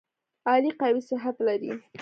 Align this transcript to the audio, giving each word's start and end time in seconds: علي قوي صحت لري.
علي 0.51 0.71
قوي 0.81 1.01
صحت 1.09 1.37
لري. 1.45 1.71